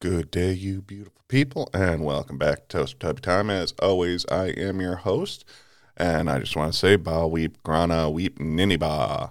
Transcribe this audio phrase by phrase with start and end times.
[0.00, 3.50] Good day, you beautiful people, and welcome back to Toast Tubby Time.
[3.50, 5.44] As always, I am your host,
[5.94, 9.30] and I just want to say, Ba Weep Grana Weep Ninny Ba.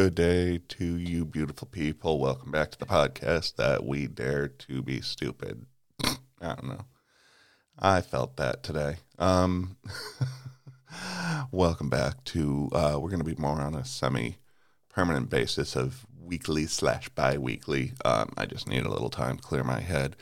[0.00, 2.18] Good day to you beautiful people.
[2.18, 5.66] Welcome back to the podcast that we dare to be stupid.
[6.02, 6.86] I don't know.
[7.78, 8.96] I felt that today.
[9.18, 9.76] Um,
[11.52, 12.70] welcome back to.
[12.72, 17.92] Uh, we're going to be more on a semi-permanent basis of weekly slash bi-weekly.
[18.02, 20.16] Um, I just need a little time to clear my head.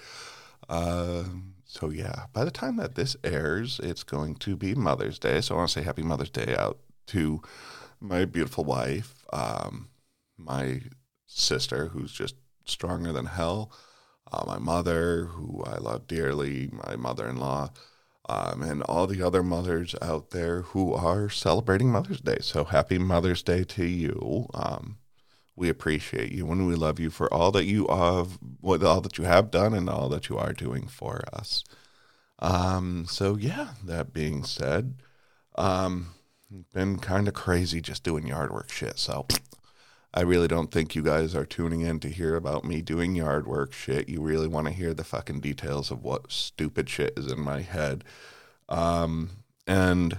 [0.68, 5.40] Um so yeah, by the time that this airs, it's going to be Mother's Day.
[5.40, 7.42] So I want to say Happy Mother's Day out to
[8.00, 9.88] my beautiful wife, um,
[10.36, 10.82] my
[11.26, 13.72] sister, who's just stronger than hell,
[14.32, 17.70] uh, my mother, who I love dearly, my mother-in-law,
[18.28, 22.38] um, and all the other mothers out there who are celebrating Mother's Day.
[22.40, 24.46] So happy Mother's Day to you.
[24.52, 24.98] Um,
[25.56, 29.24] we appreciate you and we love you for all that you have, all that you
[29.24, 31.64] have done, and all that you are doing for us.
[32.38, 35.02] Um, so yeah, that being said,
[35.56, 36.14] um,
[36.72, 38.98] been kind of crazy just doing yard work shit.
[38.98, 39.26] So
[40.14, 43.46] I really don't think you guys are tuning in to hear about me doing yard
[43.46, 44.08] work shit.
[44.08, 47.60] You really want to hear the fucking details of what stupid shit is in my
[47.60, 48.04] head.
[48.68, 49.30] Um,
[49.66, 50.18] and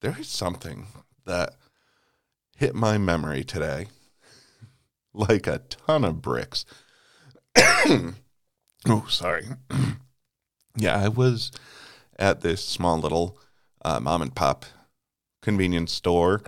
[0.00, 0.86] there is something
[1.26, 1.54] that
[2.56, 3.88] hit my memory today
[5.14, 6.64] like a ton of bricks.
[7.56, 8.14] oh,
[9.08, 9.44] sorry.
[10.76, 11.52] yeah, I was
[12.18, 13.38] at this small little
[13.84, 14.64] uh, mom and pop
[15.40, 16.42] convenience store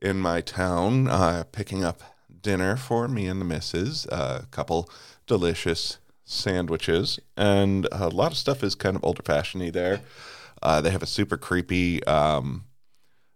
[0.00, 2.02] in my town, uh, picking up
[2.40, 4.06] dinner for me and the missus.
[4.06, 4.90] A couple
[5.26, 10.00] delicious sandwiches, and a lot of stuff is kind of old fashioned there.
[10.62, 12.64] Uh, they have a super creepy um,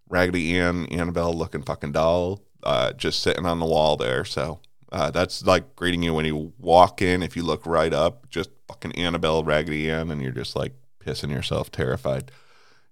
[0.08, 4.24] Raggedy Ann, Annabelle looking fucking doll uh, just sitting on the wall there.
[4.24, 4.60] So
[4.92, 7.22] uh, that's like greeting you when you walk in.
[7.22, 11.30] If you look right up, just fucking Annabelle, Raggedy Ann, and you're just like pissing
[11.30, 12.30] yourself, terrified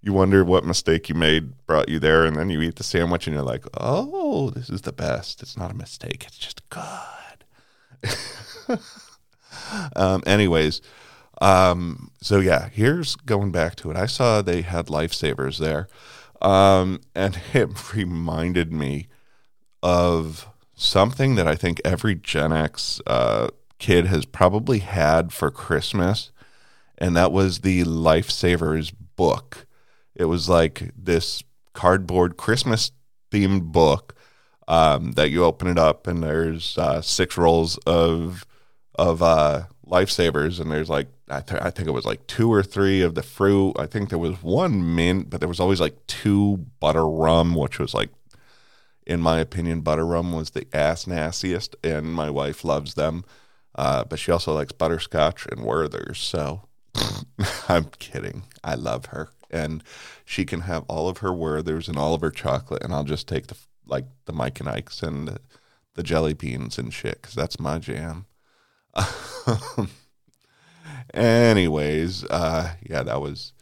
[0.01, 3.27] you wonder what mistake you made brought you there, and then you eat the sandwich
[3.27, 5.43] and you're like, oh, this is the best.
[5.43, 6.89] It's not a mistake, it's just good.
[9.97, 10.81] um, anyways,
[11.41, 13.97] um, so yeah, here's going back to it.
[13.97, 15.89] I saw they had lifesavers there,
[16.41, 19.09] um, and it reminded me
[19.83, 23.49] of something that I think every Gen X uh,
[23.79, 26.31] kid has probably had for Christmas,
[26.97, 29.67] and that was the Lifesavers book.
[30.19, 31.43] It was like this
[31.73, 32.91] cardboard Christmas
[33.31, 34.17] themed book
[34.67, 38.45] um, that you open it up and there's uh, six rolls of
[38.97, 42.63] of uh, lifesavers and there's like I, th- I think it was like two or
[42.63, 43.75] three of the fruit.
[43.79, 47.79] I think there was one mint, but there was always like two butter rum, which
[47.79, 48.11] was like
[49.07, 53.25] in my opinion, butter rum was the ass nastiest, and my wife loves them.
[53.75, 56.19] Uh, but she also likes butterscotch and Werther's.
[56.19, 56.63] So
[57.69, 58.43] I'm kidding.
[58.65, 59.83] I love her and
[60.25, 63.29] she can have all of her Werthers and all of her chocolate, and I'll just
[63.29, 65.39] take the like the Mike and Ike's and the,
[65.95, 68.27] the jelly beans and shit because that's my jam.
[71.15, 73.53] Anyways, uh, yeah, that was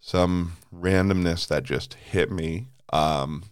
[0.00, 2.68] some randomness that just hit me.
[2.92, 3.44] Um,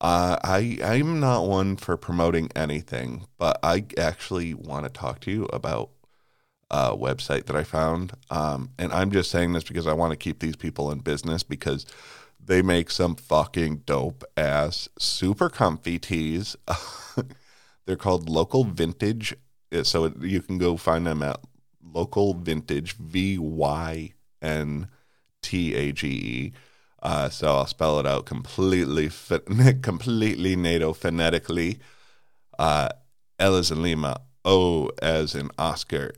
[0.00, 5.30] uh, I I'm not one for promoting anything, but I actually want to talk to
[5.30, 5.90] you about
[6.70, 8.12] uh, website that I found.
[8.30, 11.42] Um, and I'm just saying this because I want to keep these people in business
[11.42, 11.86] because
[12.44, 16.56] they make some fucking dope ass, super comfy tees.
[17.86, 19.34] They're called Local Vyntage.
[19.82, 21.40] So you can go find them at
[21.82, 24.12] Local Vyntage, V Y
[24.42, 24.88] N
[25.42, 26.52] T A G E.
[27.02, 29.10] Uh, so I'll spell it out completely,
[29.82, 31.78] completely NATO phonetically.
[32.58, 32.88] Uh,
[33.38, 36.12] L as in Lima, O as in Oscar,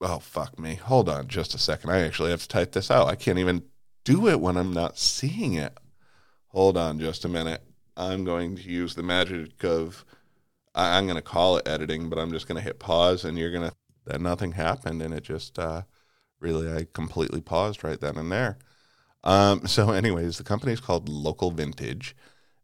[0.00, 0.74] oh fuck me.
[0.76, 1.90] Hold on just a second.
[1.90, 3.08] I actually have to type this out.
[3.08, 3.62] I can't even
[4.04, 5.76] do it when i'm not seeing it.
[6.48, 7.62] Hold on just a minute.
[7.94, 10.04] I'm going to use the magic of
[10.74, 13.36] I, i'm going to call it editing but i'm just going to hit pause and
[13.36, 15.82] you're going to that nothing happened and it just uh,
[16.40, 18.56] really i completely paused right then and there.
[19.24, 22.14] Um, so anyways the company is called local vyntage.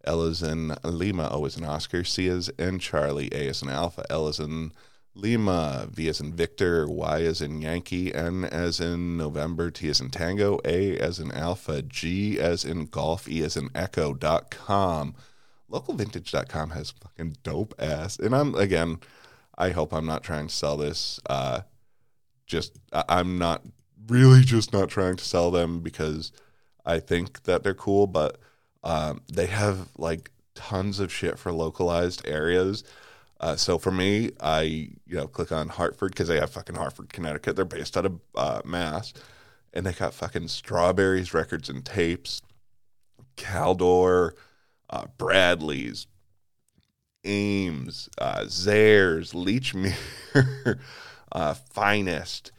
[0.04, 3.69] L is in Lima, O is in Oscar, C is in Charlie, A is in
[3.69, 4.72] Alpha, L is in
[5.14, 10.00] Lima, V as in Victor, Y as in Yankee, N as in November, T as
[10.00, 15.14] in Tango, A as in Alpha, G as in Golf, E as in Echo.com.
[15.70, 18.19] Localvyntage.com has fucking dope ass.
[18.19, 18.99] And I'm, again,
[19.56, 21.20] I hope I'm not trying to sell this.
[21.26, 21.61] Uh,
[22.46, 23.64] just, I'm not
[24.08, 26.32] really just not trying to sell them because
[26.84, 28.38] I think that they're cool, but
[28.82, 32.84] um, they have like tons of shit for localized areas.
[33.44, 37.12] Uh, so for me, I you know click on Hartford because they have fucking Hartford,
[37.12, 37.56] Connecticut.
[37.56, 39.12] They're based out of uh, Mass,
[39.75, 42.41] and they got fucking strawberries records and tapes,
[43.37, 44.31] Caldor,
[44.88, 46.06] uh, Bradley's,
[47.26, 49.94] Ames, uh, Zayre's, Lechmere,
[51.32, 52.50] uh, Finast,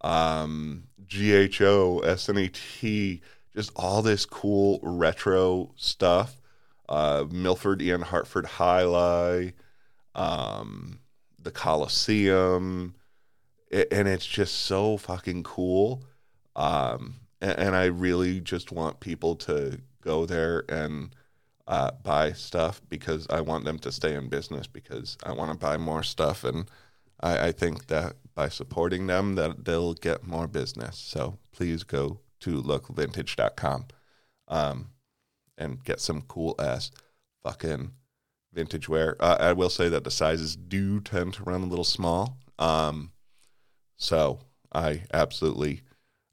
[0.00, 3.20] um, GHO, SNET,
[3.54, 6.38] just all this cool retro stuff.
[6.88, 9.52] Uh, Milford and Hartford Highlight,
[10.14, 11.00] um,
[11.38, 12.94] the Coliseum,
[13.72, 16.04] a- and it's just so fucking cool.
[16.56, 21.14] Um, and, and I really just want people to go there and
[21.66, 25.58] uh, buy stuff because I want them to stay in business because I want to
[25.58, 26.68] buy more stuff and
[27.20, 30.98] I, I think that by supporting them that they'll get more business.
[30.98, 33.86] So please go to localvyntage.com
[34.48, 34.88] um,
[35.56, 36.90] and get some cool ass
[37.44, 37.92] fucking
[38.52, 39.16] vintage wear.
[39.20, 42.38] Uh, I will say that the sizes do tend to run a little small.
[42.58, 43.12] Um,
[43.96, 44.40] so
[44.72, 45.82] I absolutely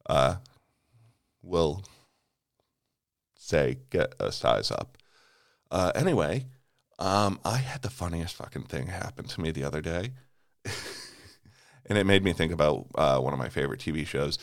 [0.09, 0.35] uh,
[1.41, 1.83] will
[3.35, 4.97] say get a size up.
[5.71, 6.45] Uh, anyway,
[6.97, 10.11] um, I had the funniest fucking thing happen to me the other day.
[11.85, 14.37] and it made me think about uh, one of my favorite TV shows.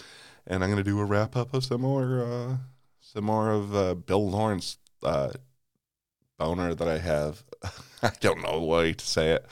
[0.47, 2.57] And I'm going to do a wrap up of some more, uh,
[3.01, 5.33] some more of uh, Bill Lawrence uh,
[6.39, 7.43] boner that I have.
[8.03, 9.47] I don't know the way to say it.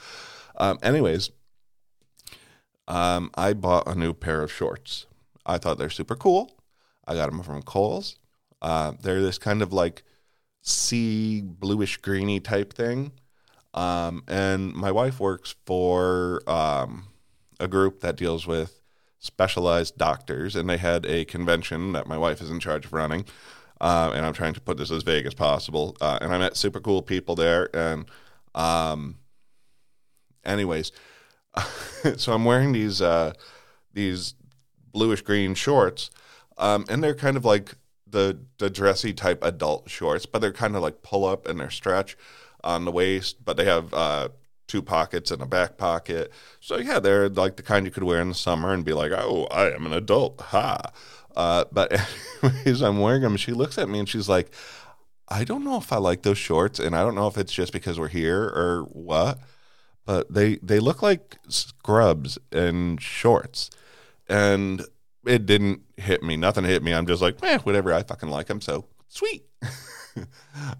[0.57, 1.31] Um, anyways,
[2.87, 5.05] um, I bought a new pair of shorts.
[5.45, 6.57] I thought they're super cool.
[7.07, 8.17] I got them from Kohl's.
[8.61, 10.03] Uh, they're this kind of like
[10.61, 13.11] sea bluish greeny type thing.
[13.73, 17.07] Um, and my wife works for um,
[17.59, 18.81] a group that deals with
[19.19, 23.25] specialized doctors, and they had a convention that my wife is in charge of running.
[23.81, 25.97] Uh, and I'm trying to put this as vague as possible.
[25.99, 27.69] Uh, and I met super cool people there.
[27.75, 28.05] And,
[28.53, 29.17] um,
[30.45, 30.91] anyways,
[32.17, 33.33] so I'm wearing these uh,
[33.93, 34.35] these
[34.91, 36.09] bluish green shorts,
[36.57, 37.75] um, and they're kind of like
[38.07, 41.69] the the dressy type adult shorts, but they're kind of like pull up and they're
[41.69, 42.17] stretch
[42.63, 44.29] on the waist, but they have uh,
[44.67, 46.31] two pockets and a back pocket.
[46.59, 49.11] So yeah, they're like the kind you could wear in the summer and be like,
[49.11, 50.91] oh, I am an adult, ha.
[51.35, 51.91] Uh, but
[52.43, 53.37] anyways, I'm wearing them.
[53.37, 54.51] She looks at me and she's like,
[55.27, 57.73] I don't know if I like those shorts, and I don't know if it's just
[57.73, 59.39] because we're here or what,
[60.05, 63.71] but they they look like scrubs and shorts,
[64.29, 64.85] and
[65.25, 66.37] it didn't hit me.
[66.37, 66.93] Nothing hit me.
[66.93, 67.91] I'm just like, eh, whatever.
[67.91, 69.45] I fucking like them, so sweet.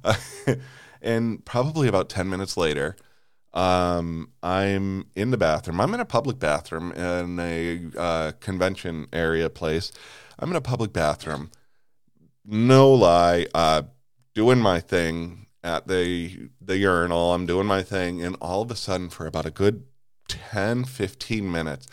[1.02, 2.96] and probably about ten minutes later,
[3.56, 5.82] um, I'm in the bathroom.
[5.82, 9.92] I'm in a public bathroom in a uh, convention area place.
[10.40, 11.52] I'm in a public bathroom.
[12.44, 13.84] No lie, uh,
[14.34, 17.34] doing my thing at the the urinal.
[17.34, 19.86] I'm doing my thing, and all of a sudden, for about a good
[20.28, 21.88] 10, 15 minutes,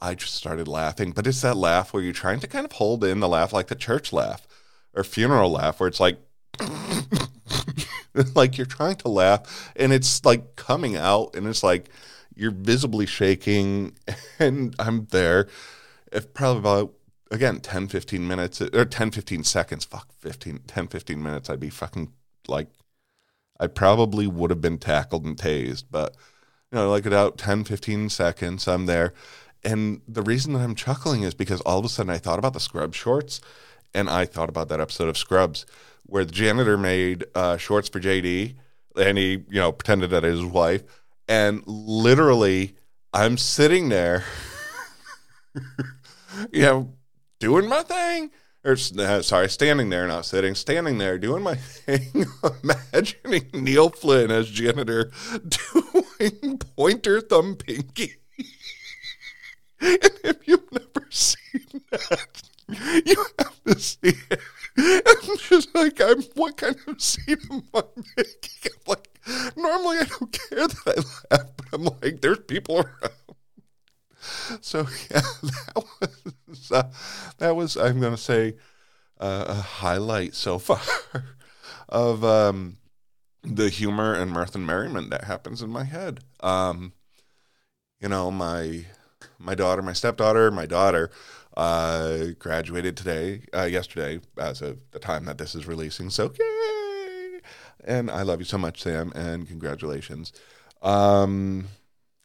[0.00, 1.12] I just started laughing.
[1.12, 3.68] But it's that laugh where you're trying to kind of hold in the laugh like
[3.68, 4.46] the church laugh
[4.94, 6.18] or funeral laugh, where it's like,
[8.34, 11.88] like you're trying to laugh and it's like coming out and it's like
[12.34, 13.96] you're visibly shaking.
[14.38, 15.46] And I'm there.
[16.10, 16.94] If probably about,
[17.32, 21.70] again, 10, 15 minutes or 10, 15 seconds, fuck, 15, 10, 15 minutes, I'd be
[21.70, 22.12] fucking
[22.46, 22.68] like,
[23.58, 26.14] I probably would have been tackled and tased, but
[26.70, 29.14] you know, like about 10, 15 seconds, I'm there.
[29.64, 32.52] And the reason that I'm chuckling is because all of a sudden I thought about
[32.52, 33.40] the scrub shorts
[33.94, 35.64] and I thought about that episode of Scrubs
[36.04, 38.56] where the janitor made uh, shorts for JD
[38.96, 40.82] and he, you know, pretended that it was his wife.
[41.28, 42.74] And literally,
[43.12, 44.24] I'm sitting there,
[46.52, 46.92] you know,
[47.42, 48.30] doing my thing.
[48.64, 52.24] Or, uh, sorry, standing there, not sitting, standing there doing my thing,
[52.62, 55.10] imagining Neil Flynn as janitor
[55.82, 58.14] doing pointer thumb pinky.
[59.80, 62.42] and if you've never seen that,
[63.04, 64.40] you have to see it.
[64.78, 67.82] I'm just like, I'm, what kind of scene am I
[68.16, 68.72] making?
[68.72, 69.08] I'm like,
[69.56, 73.12] normally I don't care that I laugh, but I'm like, there's people around.
[74.60, 76.34] So yeah, that was
[76.70, 76.84] uh,
[77.38, 78.54] that was I'm gonna say
[79.20, 80.80] uh, a highlight so far
[81.88, 82.78] of um,
[83.42, 86.20] the humor and mirth and merriment that happens in my head.
[86.40, 86.92] Um,
[88.00, 88.86] you know, my
[89.38, 91.10] my daughter, my stepdaughter, my daughter
[91.56, 96.10] uh, graduated today, uh, yesterday, as of the time that this is releasing.
[96.10, 97.40] So yay!
[97.84, 100.32] And I love you so much, Sam, and congratulations.
[100.82, 101.68] Um,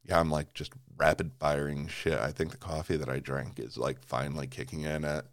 [0.06, 2.20] yeah, I'm like just rapid firing shit.
[2.20, 5.26] I think the coffee that I drank is like finally kicking in at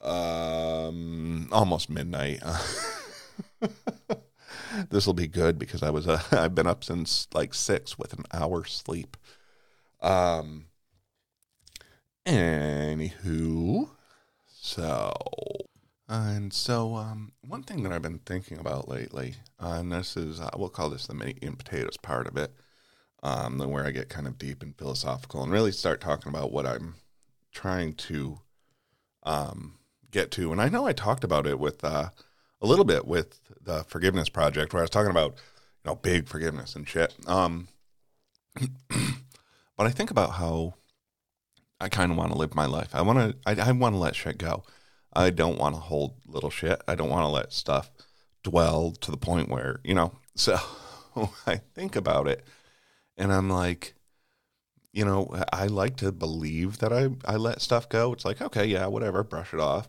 [0.00, 2.42] um almost midnight.
[4.90, 8.12] this will be good because I was uh, I've been up since like six with
[8.12, 9.16] an hour sleep.
[10.00, 10.66] Um.
[12.26, 13.90] Anywho,
[14.46, 15.12] so
[16.08, 20.40] and so um, one thing that I've been thinking about lately, uh, and this is
[20.40, 22.52] uh, we'll call this the meat and potatoes part of it,
[23.24, 26.66] um, where I get kind of deep and philosophical and really start talking about what
[26.66, 26.96] I'm
[27.52, 28.40] trying to
[29.22, 29.78] um,
[30.10, 30.52] get to.
[30.52, 32.10] And I know I talked about it with uh,
[32.60, 36.28] a little bit with the forgiveness project, where I was talking about you know big
[36.28, 37.14] forgiveness and shit.
[37.26, 37.68] Um,
[38.88, 40.74] but I think about how
[41.80, 42.90] I kind of want to live my life.
[42.92, 43.36] I want to.
[43.46, 44.64] I, I want to let shit go.
[45.14, 46.82] I don't want to hold little shit.
[46.86, 47.90] I don't want to let stuff
[48.42, 50.12] dwell to the point where you know.
[50.36, 50.58] So
[51.46, 52.44] I think about it,
[53.16, 53.94] and I'm like,
[54.92, 58.12] you know, I like to believe that I I let stuff go.
[58.12, 59.88] It's like okay, yeah, whatever, brush it off.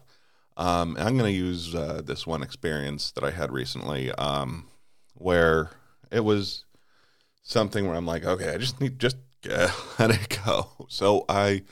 [0.58, 4.70] Um, I'm going to use uh, this one experience that I had recently, um,
[5.16, 5.72] where
[6.12, 6.64] it was
[7.44, 10.88] something where I'm like, okay, I just need just let it go.
[10.90, 11.64] So I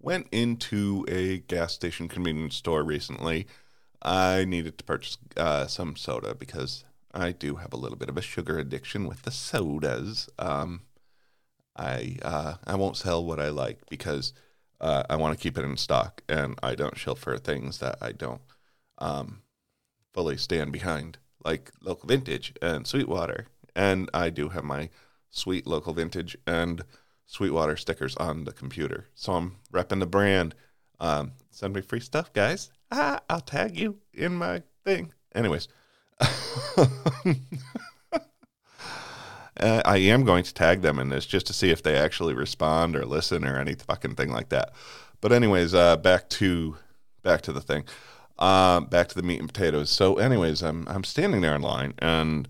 [0.00, 3.46] went into a gas station convenience store recently.
[4.02, 8.16] I needed to purchase uh, some soda because I do have a little bit of
[8.16, 10.28] a sugar addiction with the sodas.
[10.38, 10.82] Um,
[11.78, 14.32] I uh, I won't sell what I like because
[14.80, 17.96] uh, I want to keep it in stock, and I don't shill for things that
[18.00, 18.42] I don't
[18.98, 19.42] um,
[20.12, 23.46] fully stand behind, like local vyntage and Sweetwater.
[23.74, 24.90] And I do have my
[25.30, 26.82] sweet local vyntage and
[27.26, 29.06] Sweetwater stickers on the computer.
[29.14, 30.54] So I'm repping the brand.
[30.98, 32.70] Um, send me free stuff, guys.
[32.90, 35.12] Ah, I'll tag you in my thing.
[35.34, 35.68] Anyways,
[39.68, 42.34] uh, I am going to tag them in this just to see if they actually
[42.34, 44.72] respond or listen or any fucking thing like that.
[45.20, 46.76] But anyways, uh, back to
[47.22, 47.84] back to the thing.
[48.38, 49.90] Uh, back to the meat and potatoes.
[49.90, 52.48] So, anyways, I'm I'm standing there in line and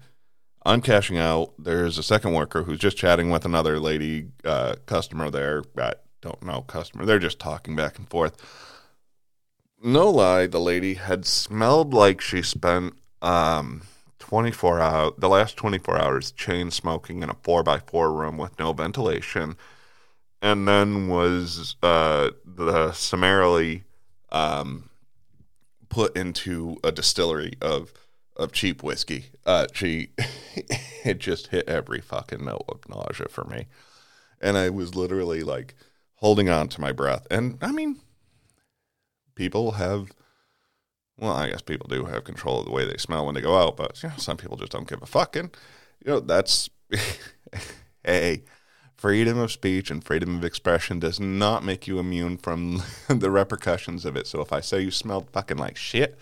[0.64, 1.54] I'm cashing out.
[1.58, 5.62] There's a second worker who's just chatting with another lady uh, customer there.
[5.78, 7.06] I don't know customer.
[7.06, 8.36] They're just talking back and forth.
[9.82, 13.82] No lie, the lady had smelled like she spent um,
[14.18, 19.56] 24 hours, the last 24 hours chain smoking in a 4x4 room with no ventilation,
[20.42, 23.84] and then was uh, the summarily
[24.30, 24.90] um,
[25.88, 27.92] put into a distillery of
[28.36, 29.26] of cheap whiskey.
[29.44, 30.10] Uh, she
[31.04, 33.66] it just hit every fucking note of nausea for me,
[34.40, 35.74] and I was literally like
[36.16, 37.26] holding on to my breath.
[37.30, 38.00] And I mean,
[39.34, 40.12] people have.
[41.18, 43.58] Well, I guess people do have control of the way they smell when they go
[43.58, 45.50] out, but you know, some people just don't give a fucking.
[46.04, 46.70] You know, that's
[48.04, 48.44] hey,
[48.96, 54.04] freedom of speech and freedom of expression does not make you immune from the repercussions
[54.04, 54.26] of it.
[54.26, 56.18] So if I say you smelled fucking like shit,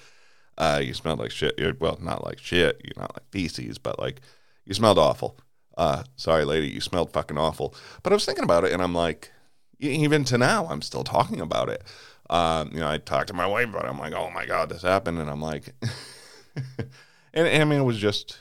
[0.56, 1.54] uh, you smelled like shit.
[1.58, 2.80] You're, well, not like shit.
[2.82, 4.20] You're not like feces, but like
[4.64, 5.38] you smelled awful.
[5.76, 7.74] Uh, sorry, lady, you smelled fucking awful.
[8.02, 9.30] But I was thinking about it, and I'm like,
[9.78, 11.84] even to now, I'm still talking about it.
[12.28, 13.88] Um, you know, I talked to my wife about it.
[13.88, 15.75] I'm like, oh my god, this happened, and I'm like,
[17.35, 18.40] and, I mean, it was just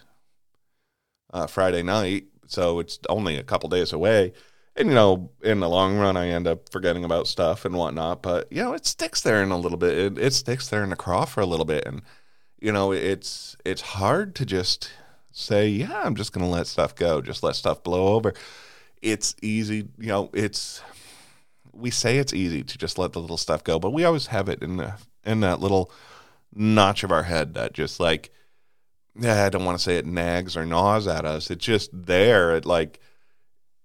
[1.34, 4.34] uh, Friday night, so it's only a couple days away.
[4.76, 8.22] And you know, in the long run, I end up forgetting about stuff and whatnot.
[8.22, 9.98] But you know, it sticks there in a little bit.
[9.98, 12.02] It, it sticks there in the craw for a little bit, and
[12.60, 14.90] you know, it's it's hard to just
[15.32, 18.34] say, yeah, I'm just gonna let stuff go, just let stuff blow over.
[19.02, 20.30] It's easy, you know.
[20.34, 20.82] It's
[21.76, 24.50] we say it's easy to just let the little stuff go, but we always have
[24.50, 24.94] it in the
[25.26, 25.92] in that little
[26.54, 28.32] notch of our head that just like,
[29.22, 31.52] I don't want to say it nags or gnaws at us.
[31.52, 32.56] It's just there.
[32.56, 33.00] It like,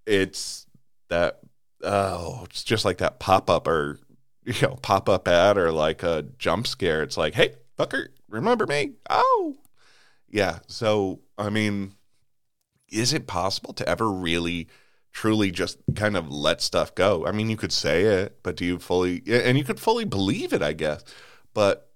[0.06, 0.66] it's
[1.08, 1.40] that
[1.82, 3.98] oh, it's just like that pop up or
[4.44, 7.02] you know pop up ad or like a jump scare.
[7.02, 8.92] It's like, hey, fucker, remember me?
[9.08, 9.56] Oh,
[10.28, 10.60] yeah.
[10.66, 11.94] So I mean,
[12.90, 14.68] is it possible to ever really?
[15.12, 17.26] Truly just kind of let stuff go.
[17.26, 20.52] I mean, you could say it, but do you fully, and you could fully believe
[20.52, 21.04] it, I guess,
[21.52, 21.90] but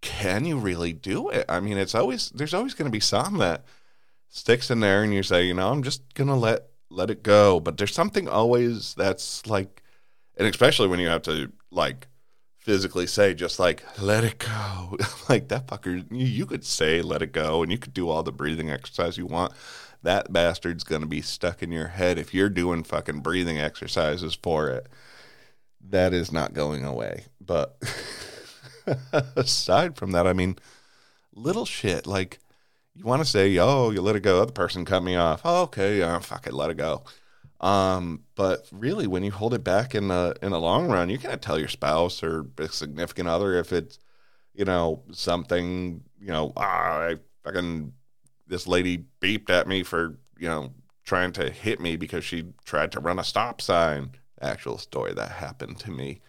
[0.00, 1.44] can you really do it?
[1.48, 3.64] I mean, it's always, there's always going to be some that
[4.28, 7.22] sticks in there and you say, you know, I'm just going to let, let it
[7.22, 7.60] go.
[7.60, 9.82] But there's something always that's like,
[10.36, 12.06] and especially when you have to like
[12.58, 14.96] physically say, just like, let it go.
[15.28, 18.22] like that fucker, you, you could say, let it go, and you could do all
[18.22, 19.52] the breathing exercise you want
[20.02, 24.34] that bastard's going to be stuck in your head if you're doing fucking breathing exercises
[24.34, 24.86] for it.
[25.80, 27.24] That is not going away.
[27.40, 27.82] But
[29.36, 30.56] aside from that, I mean,
[31.34, 32.38] little shit like
[32.94, 35.42] you want to say, "Oh, you let it go." The person cut me off.
[35.44, 37.04] Oh, okay, yeah, fuck it, let it go.
[37.60, 41.18] Um, but really, when you hold it back in the in the long run, you
[41.18, 43.98] can't tell your spouse or significant other if it's
[44.54, 47.92] you know something you know ah, I fucking
[48.48, 50.72] this lady beeped at me for you know
[51.04, 54.10] trying to hit me because she tried to run a stop sign.
[54.40, 56.20] Actual story that happened to me.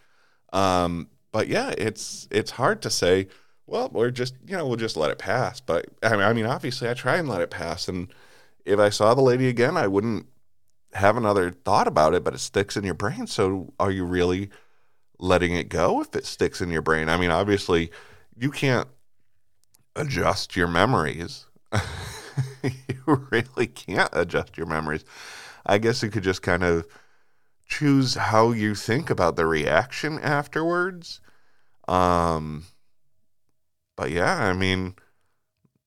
[0.53, 3.27] Um, but yeah, it's it's hard to say.
[3.67, 5.59] Well, we're just you know we'll just let it pass.
[5.59, 7.87] But I mean, I mean, obviously, I try and let it pass.
[7.87, 8.11] And
[8.65, 10.25] if I saw the lady again, I wouldn't
[10.93, 12.23] have another thought about it.
[12.23, 13.27] But it sticks in your brain.
[13.27, 14.49] So are you really
[15.19, 17.09] letting it go if it sticks in your brain?
[17.09, 17.91] I mean, obviously,
[18.35, 18.87] you can't
[19.95, 21.45] adjust your memories.
[22.63, 25.05] you really can't adjust your memories.
[25.65, 26.87] I guess you could just kind of
[27.67, 31.21] choose how you think about the reaction afterwards.
[31.87, 32.65] Um,
[33.95, 34.95] but yeah, I mean,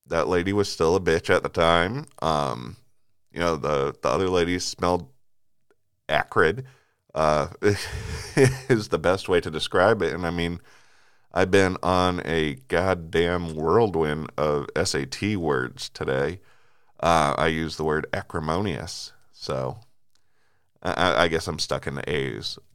[0.06, 2.06] that lady was still a bitch at the time.
[2.20, 2.76] Um,
[3.32, 5.08] you know, the the other lady smelled
[6.08, 6.64] acrid.
[7.14, 10.14] Uh, is the best way to describe it.
[10.14, 10.60] And I mean,
[11.34, 16.40] I've been on a goddamn whirlwind of SAT words today.
[17.00, 19.78] Uh, I use the word acrimonious, so
[20.82, 22.58] I, I guess I'm stuck in the A's.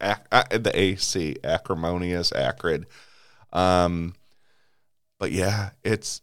[0.00, 2.86] the AC, acrimonious, acrid.
[3.52, 4.14] Um,
[5.18, 6.20] but yeah, it's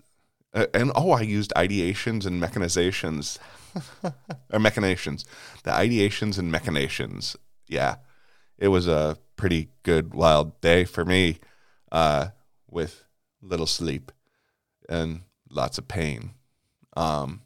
[0.54, 3.40] uh, and oh, I used ideations and mechanizations,
[4.52, 5.26] or machinations,
[5.64, 7.36] the ideations and machinations.
[7.68, 7.96] Yeah,
[8.58, 11.40] it was a pretty good wild day for me,
[11.92, 12.30] uh,
[12.70, 13.06] with
[13.42, 14.12] little sleep
[14.90, 16.32] and lots of pain.
[16.98, 17.44] Um,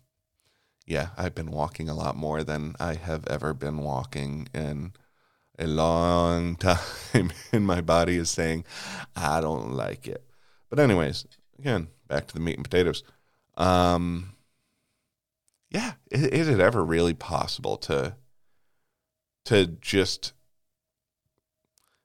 [0.87, 4.93] yeah, I've been walking a lot more than I have ever been walking in
[5.59, 7.31] a long time.
[7.51, 8.65] and my body is saying,
[9.15, 10.25] I don't like it.
[10.69, 11.25] But, anyways,
[11.59, 13.03] again, back to the meat and potatoes.
[13.57, 14.33] Um,
[15.69, 18.15] yeah, is, is it ever really possible to
[19.45, 20.33] to just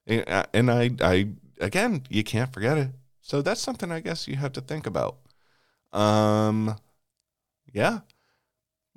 [0.06, 1.28] and I I
[1.60, 2.90] again you can't forget it.
[3.20, 5.18] So that's something I guess you have to think about.
[5.92, 6.76] Um,
[7.72, 8.00] yeah,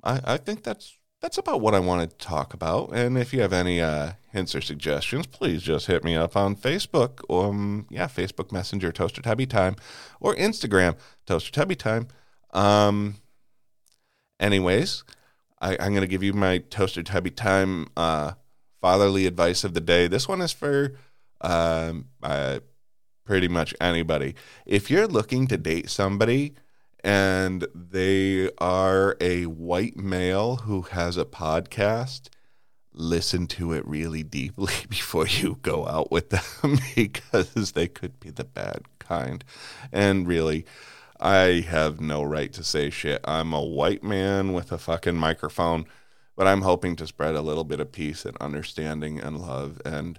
[0.04, 2.90] I, I think that's that's about what I want to talk about.
[2.94, 6.56] And if you have any uh, hints or suggestions, please just hit me up on
[6.56, 7.20] Facebook.
[7.28, 9.76] Um, yeah, Facebook Messenger, Toaster Tubby Time,
[10.18, 10.96] or Instagram,
[11.26, 12.08] Toaster Tubby Time.
[12.52, 13.16] Um,
[14.38, 15.04] anyways,
[15.60, 18.32] I, am going to give you my Toaster Tubby Time uh,
[18.80, 20.08] fatherly advice of the day.
[20.08, 20.94] This one is for
[21.40, 22.60] um, uh,
[23.24, 24.34] pretty much anybody.
[24.66, 26.54] If you're looking to date somebody,
[27.02, 32.28] and they are a white male who has a podcast,
[32.92, 38.30] listen to it really deeply before you go out with them because they could be
[38.30, 39.44] the bad kind.
[39.92, 40.66] And really,
[41.18, 43.20] I have no right to say shit.
[43.24, 45.86] I'm a white man with a fucking microphone,
[46.36, 50.18] but I'm hoping to spread a little bit of peace and understanding and love and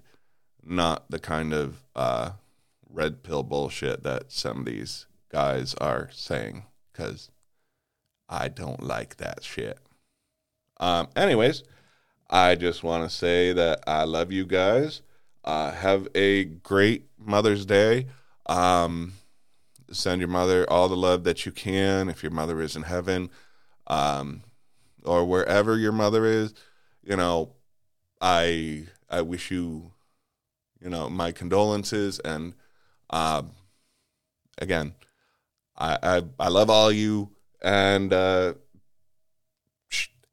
[0.63, 2.31] not the kind of uh,
[2.89, 7.29] red pill bullshit that some of these guys are saying because
[8.29, 9.79] I don't like that shit.
[10.79, 11.63] Um, anyways,
[12.29, 15.01] I just want to say that I love you guys.
[15.43, 18.07] Uh, have a great Mother's Day.
[18.45, 19.13] Um,
[19.91, 23.29] send your mother all the love that you can if your mother is in heaven
[23.87, 24.43] um,
[25.03, 26.53] or wherever your mother is.
[27.03, 27.53] You know,
[28.19, 29.91] I I wish you,
[30.79, 32.53] you know, my condolences and
[33.09, 33.43] uh,
[34.57, 34.93] again,
[35.77, 38.53] I, I, I love all you and uh,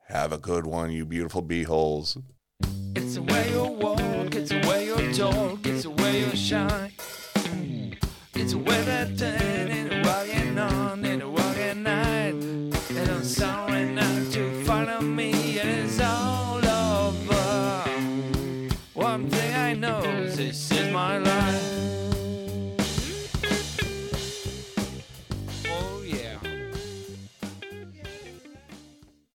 [0.08, 2.16] have a good one, you beautiful beeholes.
[2.94, 6.92] It's the way you walk, it's the way you talk, it's the way you shine.
[8.34, 9.47] It's the way that day